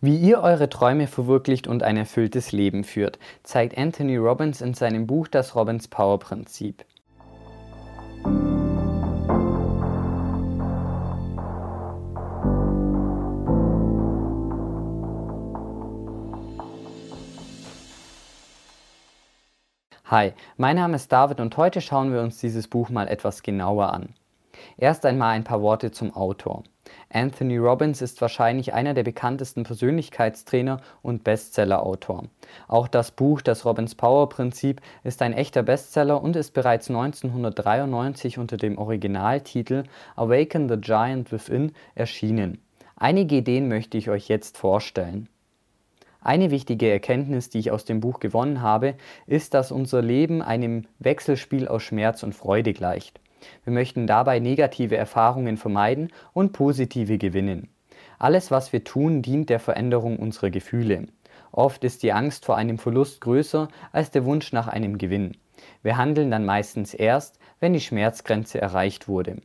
Wie 0.00 0.16
ihr 0.16 0.42
eure 0.42 0.68
Träume 0.68 1.08
verwirklicht 1.08 1.66
und 1.66 1.82
ein 1.82 1.96
erfülltes 1.96 2.52
Leben 2.52 2.84
führt, 2.84 3.18
zeigt 3.42 3.76
Anthony 3.76 4.16
Robbins 4.16 4.60
in 4.60 4.72
seinem 4.72 5.08
Buch 5.08 5.26
Das 5.26 5.56
Robbins 5.56 5.88
Power 5.88 6.20
Prinzip. 6.20 6.84
Hi, 20.04 20.32
mein 20.56 20.76
Name 20.76 20.94
ist 20.94 21.10
David 21.10 21.40
und 21.40 21.56
heute 21.56 21.80
schauen 21.80 22.12
wir 22.12 22.20
uns 22.20 22.38
dieses 22.38 22.68
Buch 22.68 22.88
mal 22.88 23.08
etwas 23.08 23.42
genauer 23.42 23.92
an. 23.92 24.14
Erst 24.76 25.04
einmal 25.04 25.30
ein 25.30 25.42
paar 25.42 25.60
Worte 25.60 25.90
zum 25.90 26.14
Autor. 26.14 26.62
Anthony 27.10 27.56
Robbins 27.56 28.02
ist 28.02 28.20
wahrscheinlich 28.20 28.74
einer 28.74 28.94
der 28.94 29.02
bekanntesten 29.02 29.62
Persönlichkeitstrainer 29.62 30.80
und 31.02 31.24
Bestsellerautor. 31.24 32.24
Auch 32.66 32.88
das 32.88 33.10
Buch 33.10 33.40
Das 33.40 33.64
Robbins 33.64 33.94
Power 33.94 34.28
Prinzip 34.28 34.80
ist 35.04 35.22
ein 35.22 35.32
echter 35.32 35.62
Bestseller 35.62 36.22
und 36.22 36.36
ist 36.36 36.54
bereits 36.54 36.88
1993 36.88 38.38
unter 38.38 38.56
dem 38.56 38.78
Originaltitel 38.78 39.84
Awaken 40.16 40.68
the 40.68 40.76
Giant 40.80 41.32
Within 41.32 41.72
erschienen. 41.94 42.62
Einige 42.96 43.36
Ideen 43.36 43.68
möchte 43.68 43.96
ich 43.96 44.10
euch 44.10 44.28
jetzt 44.28 44.58
vorstellen. 44.58 45.28
Eine 46.20 46.50
wichtige 46.50 46.90
Erkenntnis, 46.90 47.48
die 47.48 47.58
ich 47.58 47.70
aus 47.70 47.84
dem 47.84 48.00
Buch 48.00 48.18
gewonnen 48.18 48.60
habe, 48.60 48.94
ist, 49.26 49.54
dass 49.54 49.70
unser 49.70 50.02
Leben 50.02 50.42
einem 50.42 50.84
Wechselspiel 50.98 51.68
aus 51.68 51.84
Schmerz 51.84 52.22
und 52.22 52.34
Freude 52.34 52.72
gleicht. 52.72 53.20
Wir 53.64 53.72
möchten 53.72 54.06
dabei 54.06 54.38
negative 54.38 54.96
Erfahrungen 54.96 55.56
vermeiden 55.56 56.10
und 56.32 56.52
positive 56.52 57.18
gewinnen. 57.18 57.68
Alles, 58.18 58.50
was 58.50 58.72
wir 58.72 58.84
tun, 58.84 59.22
dient 59.22 59.48
der 59.50 59.60
Veränderung 59.60 60.18
unserer 60.18 60.50
Gefühle. 60.50 61.06
Oft 61.52 61.84
ist 61.84 62.02
die 62.02 62.12
Angst 62.12 62.44
vor 62.44 62.56
einem 62.56 62.78
Verlust 62.78 63.20
größer 63.20 63.68
als 63.92 64.10
der 64.10 64.24
Wunsch 64.24 64.52
nach 64.52 64.68
einem 64.68 64.98
Gewinn. 64.98 65.36
Wir 65.82 65.96
handeln 65.96 66.30
dann 66.30 66.44
meistens 66.44 66.94
erst, 66.94 67.38
wenn 67.60 67.72
die 67.72 67.80
Schmerzgrenze 67.80 68.60
erreicht 68.60 69.08
wurde. 69.08 69.36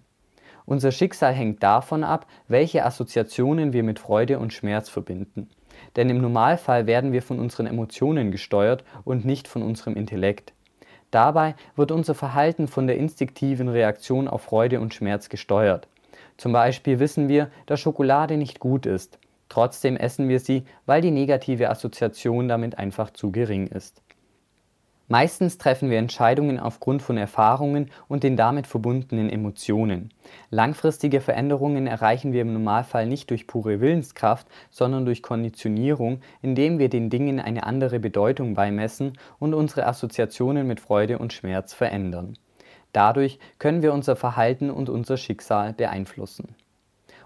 Unser 0.66 0.92
Schicksal 0.92 1.34
hängt 1.34 1.62
davon 1.62 2.04
ab, 2.04 2.26
welche 2.48 2.86
Assoziationen 2.86 3.74
wir 3.74 3.84
mit 3.84 4.00
Freude 4.00 4.40
und 4.40 4.54
Schmerz 4.54 4.90
verbinden. 4.90 5.50
Denn 5.96 6.10
im 6.10 6.22
Normalfall 6.22 6.88
werden 6.88 7.12
wir 7.12 7.22
von 7.22 7.40
unseren 7.40 7.68
Emotionen 7.68 8.32
gesteuert 8.32 8.84
und 9.04 9.26
nicht 9.26 9.48
von 9.48 9.62
unserem 9.62 9.96
Intellekt. 9.96 10.54
Dabei 11.14 11.54
wird 11.76 11.92
unser 11.92 12.16
Verhalten 12.16 12.68
von 12.68 12.88
der 12.88 12.98
instinktiven 12.98 13.70
Reaktion 13.70 14.28
auf 14.28 14.42
Freude 14.42 14.82
und 14.82 14.96
Schmerz 14.96 15.30
gesteuert. 15.30 15.88
Zum 16.38 16.54
Beispiel 16.54 16.98
wissen 16.98 17.30
wir, 17.30 17.52
dass 17.68 17.80
Schokolade 17.80 18.36
nicht 18.36 18.60
gut 18.60 18.88
ist. 18.88 19.20
Trotzdem 19.48 19.96
essen 19.96 20.28
wir 20.28 20.40
sie, 20.40 20.64
weil 20.88 21.04
die 21.04 21.12
negative 21.12 21.70
Assoziation 21.70 22.48
damit 22.48 22.80
einfach 22.80 23.12
zu 23.12 23.32
gering 23.32 23.68
ist. 23.68 24.02
Meistens 25.14 25.60
treffen 25.60 25.92
wir 25.92 26.00
Entscheidungen 26.00 26.60
aufgrund 26.60 27.04
von 27.04 27.18
Erfahrungen 27.18 27.92
und 28.08 28.24
den 28.24 28.36
damit 28.36 28.66
verbundenen 28.66 29.30
Emotionen. 29.30 30.10
Langfristige 30.50 31.22
Veränderungen 31.22 31.86
erreichen 31.86 32.34
wir 32.34 32.42
im 32.42 32.52
Normalfall 32.52 33.06
nicht 33.06 33.30
durch 33.30 33.46
pure 33.46 33.80
Willenskraft, 33.80 34.48
sondern 34.72 35.06
durch 35.06 35.22
Konditionierung, 35.22 36.22
indem 36.42 36.80
wir 36.80 36.90
den 36.90 37.12
Dingen 37.12 37.40
eine 37.40 37.62
andere 37.62 38.00
Bedeutung 38.00 38.56
beimessen 38.56 39.14
und 39.38 39.54
unsere 39.54 39.86
Assoziationen 39.86 40.66
mit 40.66 40.80
Freude 40.80 41.20
und 41.20 41.32
Schmerz 41.32 41.76
verändern. 41.76 42.36
Dadurch 42.92 43.38
können 43.60 43.84
wir 43.84 43.94
unser 43.94 44.16
Verhalten 44.16 44.72
und 44.72 44.90
unser 44.90 45.18
Schicksal 45.18 45.74
beeinflussen. 45.74 46.56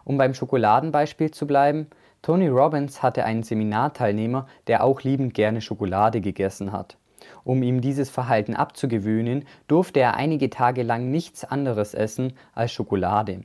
Um 0.03 0.17
beim 0.17 0.33
Schokoladenbeispiel 0.33 1.31
zu 1.31 1.47
bleiben, 1.47 1.87
Tony 2.21 2.49
Robbins 2.49 3.01
hatte 3.01 3.23
einen 3.23 3.43
Seminarteilnehmer, 3.43 4.45
der 4.67 4.83
auch 4.83 5.03
liebend 5.03 5.33
gerne 5.33 5.61
Schokolade 5.61 6.19
gegessen 6.19 6.73
hat. 6.73 6.97
Um 7.43 7.63
ihm 7.63 7.81
dieses 7.81 8.09
Verhalten 8.09 8.55
abzugewöhnen, 8.55 9.45
durfte 9.67 9.99
er 9.99 10.15
einige 10.15 10.49
Tage 10.49 10.83
lang 10.83 11.11
nichts 11.11 11.43
anderes 11.43 11.93
essen 11.93 12.33
als 12.53 12.71
Schokolade. 12.71 13.41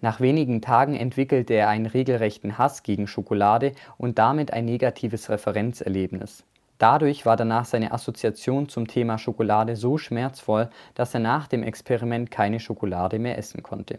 Nach 0.00 0.20
wenigen 0.20 0.60
Tagen 0.60 0.94
entwickelte 0.94 1.54
er 1.54 1.68
einen 1.68 1.86
regelrechten 1.86 2.58
Hass 2.58 2.82
gegen 2.82 3.06
Schokolade 3.06 3.72
und 3.98 4.18
damit 4.18 4.52
ein 4.52 4.64
negatives 4.64 5.28
Referenzerlebnis. 5.30 6.44
Dadurch 6.78 7.24
war 7.26 7.36
danach 7.36 7.64
seine 7.64 7.92
Assoziation 7.92 8.68
zum 8.68 8.88
Thema 8.88 9.16
Schokolade 9.16 9.76
so 9.76 9.98
schmerzvoll, 9.98 10.68
dass 10.94 11.14
er 11.14 11.20
nach 11.20 11.46
dem 11.46 11.62
Experiment 11.62 12.30
keine 12.30 12.58
Schokolade 12.58 13.20
mehr 13.20 13.38
essen 13.38 13.62
konnte. 13.62 13.98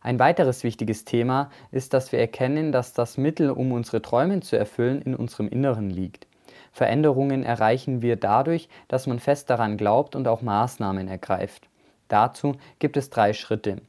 Ein 0.00 0.18
weiteres 0.18 0.62
wichtiges 0.64 1.04
Thema 1.04 1.50
ist, 1.72 1.92
dass 1.94 2.12
wir 2.12 2.18
erkennen, 2.18 2.72
dass 2.72 2.92
das 2.92 3.16
Mittel, 3.16 3.50
um 3.50 3.72
unsere 3.72 4.00
Träume 4.00 4.40
zu 4.40 4.56
erfüllen, 4.56 5.02
in 5.02 5.14
unserem 5.14 5.48
Inneren 5.48 5.90
liegt. 5.90 6.27
Veränderungen 6.72 7.42
erreichen 7.42 8.02
wir 8.02 8.16
dadurch, 8.16 8.68
dass 8.88 9.06
man 9.06 9.18
fest 9.18 9.50
daran 9.50 9.76
glaubt 9.76 10.14
und 10.16 10.28
auch 10.28 10.42
Maßnahmen 10.42 11.08
ergreift. 11.08 11.68
Dazu 12.08 12.56
gibt 12.78 12.96
es 12.96 13.10
drei 13.10 13.32
Schritte. 13.32 13.82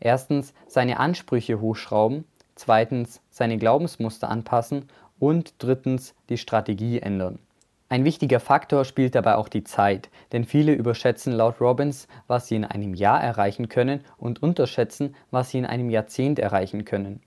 Erstens 0.00 0.54
seine 0.66 0.98
Ansprüche 0.98 1.60
hochschrauben, 1.60 2.24
zweitens 2.54 3.20
seine 3.30 3.58
Glaubensmuster 3.58 4.28
anpassen 4.28 4.88
und 5.18 5.54
drittens 5.58 6.14
die 6.28 6.38
Strategie 6.38 6.98
ändern. 7.00 7.38
Ein 7.88 8.04
wichtiger 8.04 8.38
Faktor 8.38 8.84
spielt 8.84 9.16
dabei 9.16 9.34
auch 9.34 9.48
die 9.48 9.64
Zeit, 9.64 10.10
denn 10.32 10.44
viele 10.44 10.72
überschätzen 10.72 11.32
laut 11.32 11.60
Robbins, 11.60 12.06
was 12.28 12.46
sie 12.46 12.54
in 12.54 12.64
einem 12.64 12.94
Jahr 12.94 13.20
erreichen 13.20 13.68
können 13.68 14.04
und 14.16 14.42
unterschätzen, 14.42 15.16
was 15.32 15.50
sie 15.50 15.58
in 15.58 15.66
einem 15.66 15.90
Jahrzehnt 15.90 16.38
erreichen 16.38 16.84
können. 16.84 17.20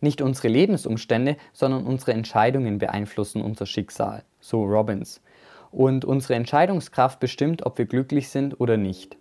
Nicht 0.00 0.22
unsere 0.22 0.48
Lebensumstände, 0.48 1.36
sondern 1.52 1.86
unsere 1.86 2.12
Entscheidungen 2.12 2.78
beeinflussen 2.78 3.42
unser 3.42 3.66
Schicksal, 3.66 4.22
so 4.40 4.64
Robbins. 4.64 5.20
Und 5.70 6.04
unsere 6.04 6.34
Entscheidungskraft 6.34 7.20
bestimmt, 7.20 7.66
ob 7.66 7.78
wir 7.78 7.86
glücklich 7.86 8.28
sind 8.28 8.60
oder 8.60 8.76
nicht. 8.76 9.16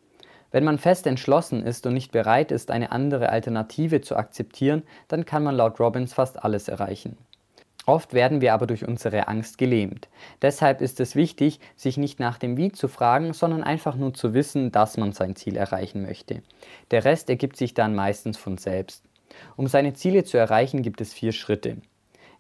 Wenn 0.51 0.63
man 0.63 0.77
fest 0.77 1.07
entschlossen 1.07 1.63
ist 1.63 1.85
und 1.85 1.93
nicht 1.93 2.11
bereit 2.11 2.51
ist, 2.51 2.71
eine 2.71 2.91
andere 2.91 3.29
Alternative 3.29 4.01
zu 4.01 4.15
akzeptieren, 4.15 4.83
dann 5.07 5.25
kann 5.25 5.43
man 5.43 5.55
laut 5.55 5.79
Robbins 5.79 6.13
fast 6.13 6.41
alles 6.43 6.67
erreichen. 6.67 7.17
Oft 7.85 8.13
werden 8.13 8.41
wir 8.41 8.53
aber 8.53 8.67
durch 8.67 8.85
unsere 8.85 9.29
Angst 9.29 9.57
gelähmt. 9.57 10.09
Deshalb 10.41 10.81
ist 10.81 10.99
es 10.99 11.15
wichtig, 11.15 11.61
sich 11.77 11.95
nicht 11.95 12.19
nach 12.19 12.37
dem 12.37 12.57
Wie 12.57 12.71
zu 12.71 12.89
fragen, 12.89 13.31
sondern 13.31 13.63
einfach 13.63 13.95
nur 13.95 14.13
zu 14.13 14.33
wissen, 14.33 14.73
dass 14.73 14.97
man 14.97 15.13
sein 15.13 15.37
Ziel 15.37 15.55
erreichen 15.55 16.01
möchte. 16.01 16.41
Der 16.91 17.05
Rest 17.05 17.29
ergibt 17.29 17.55
sich 17.55 17.73
dann 17.73 17.95
meistens 17.95 18.37
von 18.37 18.57
selbst. 18.57 19.05
Um 19.55 19.67
seine 19.67 19.93
Ziele 19.93 20.23
zu 20.23 20.37
erreichen, 20.37 20.81
gibt 20.81 21.01
es 21.01 21.13
vier 21.13 21.31
Schritte. 21.31 21.77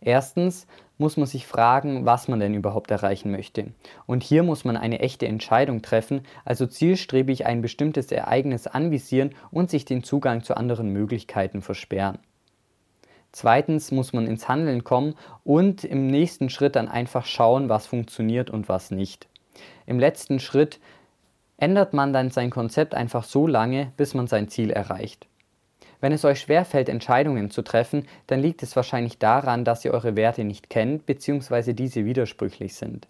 Erstens 0.01 0.67
muss 0.97 1.17
man 1.17 1.27
sich 1.27 1.45
fragen, 1.45 2.05
was 2.05 2.27
man 2.27 2.39
denn 2.39 2.53
überhaupt 2.53 2.91
erreichen 2.91 3.31
möchte. 3.31 3.71
Und 4.05 4.23
hier 4.23 4.43
muss 4.43 4.65
man 4.65 4.77
eine 4.77 4.99
echte 4.99 5.27
Entscheidung 5.27 5.81
treffen, 5.81 6.21
also 6.43 6.65
zielstrebig 6.65 7.45
ein 7.45 7.61
bestimmtes 7.61 8.11
Ereignis 8.11 8.67
anvisieren 8.67 9.35
und 9.51 9.69
sich 9.69 9.85
den 9.85 10.03
Zugang 10.03 10.43
zu 10.43 10.57
anderen 10.57 10.89
Möglichkeiten 10.89 11.61
versperren. 11.61 12.19
Zweitens 13.31 13.91
muss 13.91 14.13
man 14.13 14.25
ins 14.25 14.47
Handeln 14.47 14.83
kommen 14.83 15.15
und 15.43 15.83
im 15.83 16.07
nächsten 16.07 16.49
Schritt 16.49 16.75
dann 16.75 16.87
einfach 16.87 17.25
schauen, 17.25 17.69
was 17.69 17.85
funktioniert 17.85 18.49
und 18.49 18.69
was 18.69 18.89
nicht. 18.89 19.27
Im 19.85 19.99
letzten 19.99 20.39
Schritt 20.39 20.79
ändert 21.57 21.93
man 21.93 22.13
dann 22.13 22.31
sein 22.31 22.49
Konzept 22.49 22.95
einfach 22.95 23.23
so 23.23 23.45
lange, 23.45 23.91
bis 23.97 24.13
man 24.13 24.27
sein 24.27 24.47
Ziel 24.47 24.71
erreicht. 24.71 25.27
Wenn 25.99 26.11
es 26.11 26.25
euch 26.25 26.41
schwerfällt, 26.41 26.89
Entscheidungen 26.89 27.49
zu 27.49 27.63
treffen, 27.63 28.05
dann 28.27 28.39
liegt 28.39 28.61
es 28.61 28.75
wahrscheinlich 28.75 29.17
daran, 29.17 29.65
dass 29.65 29.83
ihr 29.83 29.93
eure 29.93 30.15
Werte 30.15 30.43
nicht 30.43 30.69
kennt 30.69 31.05
bzw. 31.05 31.73
diese 31.73 32.05
widersprüchlich 32.05 32.75
sind. 32.75 33.07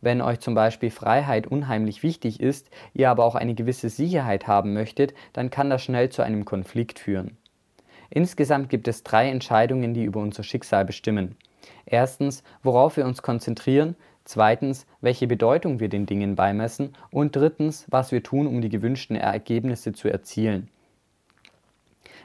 Wenn 0.00 0.20
euch 0.20 0.40
zum 0.40 0.54
Beispiel 0.54 0.90
Freiheit 0.90 1.46
unheimlich 1.46 2.02
wichtig 2.02 2.40
ist, 2.40 2.70
ihr 2.94 3.10
aber 3.10 3.24
auch 3.24 3.34
eine 3.34 3.54
gewisse 3.54 3.88
Sicherheit 3.88 4.46
haben 4.46 4.72
möchtet, 4.72 5.14
dann 5.32 5.50
kann 5.50 5.70
das 5.70 5.82
schnell 5.82 6.08
zu 6.08 6.22
einem 6.22 6.44
Konflikt 6.44 6.98
führen. 6.98 7.36
Insgesamt 8.10 8.68
gibt 8.68 8.88
es 8.88 9.04
drei 9.04 9.28
Entscheidungen, 9.28 9.94
die 9.94 10.04
über 10.04 10.20
unser 10.20 10.42
Schicksal 10.42 10.84
bestimmen. 10.84 11.36
Erstens, 11.86 12.42
worauf 12.62 12.96
wir 12.96 13.04
uns 13.04 13.22
konzentrieren, 13.22 13.94
zweitens, 14.24 14.86
welche 15.00 15.26
Bedeutung 15.26 15.80
wir 15.80 15.88
den 15.88 16.06
Dingen 16.06 16.34
beimessen 16.34 16.94
und 17.10 17.36
drittens, 17.36 17.86
was 17.88 18.10
wir 18.10 18.22
tun, 18.22 18.46
um 18.46 18.60
die 18.60 18.68
gewünschten 18.68 19.16
Ergebnisse 19.16 19.92
zu 19.92 20.08
erzielen. 20.08 20.68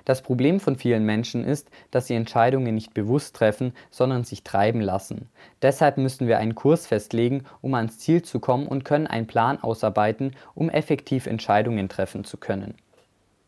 Das 0.05 0.21
Problem 0.21 0.59
von 0.59 0.75
vielen 0.75 1.03
Menschen 1.03 1.43
ist, 1.43 1.69
dass 1.89 2.07
sie 2.07 2.13
Entscheidungen 2.13 2.75
nicht 2.75 2.93
bewusst 2.93 3.35
treffen, 3.35 3.73
sondern 3.89 4.23
sich 4.23 4.43
treiben 4.43 4.79
lassen. 4.79 5.29
Deshalb 5.63 5.97
müssen 5.97 6.27
wir 6.27 6.37
einen 6.37 6.55
Kurs 6.55 6.85
festlegen, 6.85 7.43
um 7.61 7.73
ans 7.73 7.97
Ziel 7.97 8.21
zu 8.21 8.39
kommen 8.39 8.67
und 8.67 8.85
können 8.85 9.07
einen 9.07 9.27
Plan 9.27 9.61
ausarbeiten, 9.61 10.35
um 10.53 10.69
effektiv 10.69 11.25
Entscheidungen 11.25 11.89
treffen 11.89 12.23
zu 12.23 12.37
können. 12.37 12.75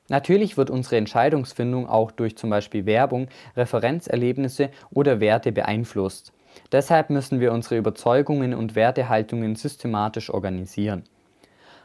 Natürlich 0.09 0.57
wird 0.57 0.69
unsere 0.69 0.97
Entscheidungsfindung 0.97 1.87
auch 1.87 2.11
durch 2.11 2.37
zum 2.37 2.49
Beispiel 2.49 2.85
Werbung, 2.85 3.27
Referenzerlebnisse 3.55 4.69
oder 4.89 5.19
Werte 5.19 5.51
beeinflusst. 5.51 6.31
Deshalb 6.71 7.09
müssen 7.09 7.39
wir 7.39 7.51
unsere 7.51 7.77
Überzeugungen 7.77 8.53
und 8.53 8.75
Wertehaltungen 8.75 9.55
systematisch 9.55 10.29
organisieren. 10.29 11.03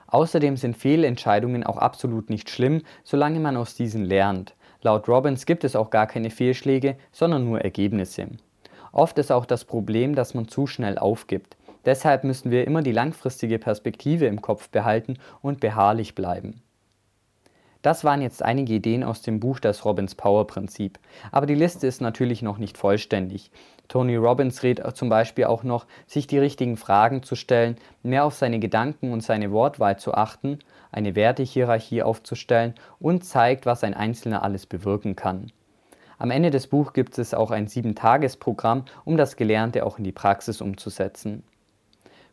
Außerdem 0.07 0.57
sind 0.57 0.77
Fehlentscheidungen 0.77 1.65
auch 1.65 1.79
absolut 1.79 2.31
nicht 2.31 2.51
schlimm, 2.51 2.83
solange 3.03 3.41
man 3.41 3.57
aus 3.57 3.75
diesen 3.75 4.05
lernt. 4.05 4.55
Laut 4.82 5.08
Robbins 5.08 5.46
gibt 5.46 5.62
es 5.62 5.76
auch 5.76 5.90
gar 5.90 6.08
keine 6.08 6.31
Fehlschläge, 6.31 6.96
sondern 7.12 7.44
nur 7.44 7.61
Ergebnisse. 7.61 8.26
Oft 8.90 9.17
ist 9.19 9.31
auch 9.31 9.46
das 9.46 9.64
Problem, 9.64 10.14
dass 10.14 10.34
man 10.34 10.49
zu 10.49 10.67
schnell 10.67 10.99
aufgibt. 10.99 11.56
Deshalb 11.84 12.25
müssen 12.25 12.50
wir 12.50 12.67
immer 12.67 12.82
die 12.82 12.93
langfristige 12.93 13.58
Perspektive 13.58 14.26
im 14.26 14.43
Kopf 14.43 14.69
behalten 14.69 15.19
und 15.40 15.61
beharrlich 15.61 16.14
bleiben. 16.14 16.62
Das 17.82 18.05
waren 18.05 18.23
jetzt 18.23 18.44
einige 18.44 18.75
Ideen 18.75 19.02
aus 19.02 19.23
dem 19.23 19.40
Buch 19.40 19.58
Das 19.58 19.84
Robbins 19.84 20.14
Power 20.14 20.46
Prinzip. 20.46 21.00
Aber 21.32 21.46
die 21.46 21.56
Liste 21.56 21.88
ist 21.88 22.00
natürlich 22.00 22.40
noch 22.40 22.58
nicht 22.58 22.79
vollständig. 22.79 23.50
Tony 23.88 24.14
Robbins 24.17 24.62
rät 24.62 24.81
zum 24.94 25.08
Beispiel 25.08 25.44
auch 25.44 25.64
noch, 25.64 25.87
sich 26.06 26.29
die 26.29 26.38
richtigen 26.38 26.76
Fragen 26.76 27.25
zu 27.25 27.34
stellen, 27.34 27.76
mehr 28.02 28.25
auf 28.25 28.34
seine 28.34 28.61
Gedanken 28.61 29.12
und 29.12 29.23
seine 29.23 29.50
Wortwahl 29.50 29.99
zu 29.99 30.14
achten, 30.14 30.61
eine 30.93 31.17
Wertehierarchie 31.17 32.02
aufzustellen 32.02 32.75
und 33.00 33.25
zeigt, 33.25 33.67
was 33.67 33.82
ein 33.82 33.94
Einzelner 33.94 34.44
alles 34.44 34.64
bewirken 34.67 35.17
kann. 35.17 35.50
Am 36.19 36.31
Ende 36.31 36.50
des 36.50 36.69
Buchs 36.69 36.93
gibt 36.93 37.19
es 37.19 37.34
auch 37.34 37.50
ein 37.50 37.67
7-Tages-Programm, 37.67 38.84
um 39.05 39.17
das 39.17 39.34
Gelernte 39.34 39.84
auch 39.84 39.99
in 39.99 40.05
die 40.05 40.12
Praxis 40.12 40.61
umzusetzen. 40.61 41.43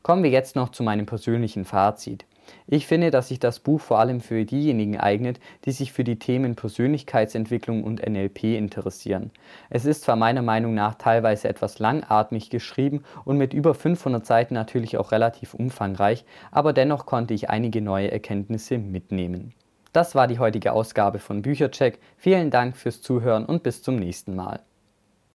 Kommen 0.04 0.22
wir 0.22 0.30
jetzt 0.30 0.56
noch 0.56 0.70
zu 0.70 0.84
meinem 0.84 1.08
persönlichen 1.08 1.66
Fazit. 1.66 2.26
Ich 2.68 2.88
finde, 2.88 3.12
dass 3.12 3.30
sich 3.30 3.40
das 3.40 3.60
Buch 3.60 3.82
vor 3.82 4.00
allem 4.00 4.22
für 4.22 4.46
diejenigen 4.46 4.98
eignet, 5.00 5.40
die 5.66 5.72
sich 5.72 5.92
für 5.92 6.04
die 6.04 6.20
Themen 6.20 6.56
Persönlichkeitsentwicklung 6.56 7.84
und 7.84 8.08
NLP 8.08 8.44
interessieren. 8.56 9.32
Es 9.70 9.86
ist 9.86 10.04
zwar 10.04 10.16
meiner 10.16 10.42
Meinung 10.42 10.74
nach 10.74 10.96
teilweise 10.96 11.50
etwas 11.50 11.80
langatmig 11.80 12.50
geschrieben 12.50 13.04
und 13.26 13.38
mit 13.38 13.54
über 13.54 13.74
500 13.74 14.26
Seiten 14.26 14.54
natürlich 14.54 14.98
auch 14.98 15.12
relativ 15.12 15.54
umfangreich, 15.54 16.26
aber 16.52 16.74
dennoch 16.74 17.06
konnte 17.06 17.34
ich 17.34 17.50
einige 17.50 17.82
neue 17.82 18.12
Erkenntnisse 18.12 18.78
mitnehmen. 18.78 19.54
Das 19.92 20.14
war 20.14 20.28
die 20.28 20.40
heutige 20.40 20.74
Ausgabe 20.74 21.18
von 21.18 21.42
Büchercheck. 21.42 22.00
Vielen 22.18 22.52
Dank 22.52 22.78
fürs 22.78 23.02
Zuhören 23.02 23.46
und 23.46 23.64
bis 23.64 23.82
zum 23.82 23.96
nächsten 23.96 24.36
Mal. 24.36 24.60